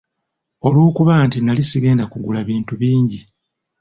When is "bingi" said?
2.81-3.19